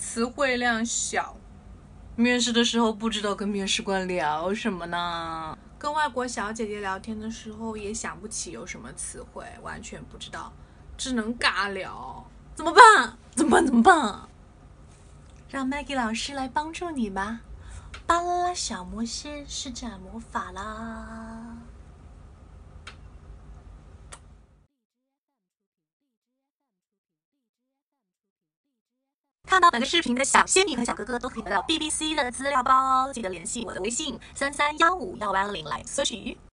[0.00, 1.36] 词汇量小，
[2.16, 5.58] 面试的时候不知道跟面试官聊什么呢？
[5.78, 10.50] 跟外国小姐姐聊天的时候也想不起有什么词汇，完全不知道，
[10.96, 12.24] 只能尬聊，
[12.54, 13.18] 怎么办？
[13.36, 13.66] 怎么办？
[13.66, 14.20] 怎么办？
[15.50, 17.40] 让 Maggie 老师来帮助你吧！
[18.06, 21.58] 巴啦啦小魔仙施展魔法啦！
[29.50, 36.38] 看到本个视频的小仙女和小哥哥都可以得到 BBC 的资料包哦，记得联系我的微信三三幺五幺八零来索取。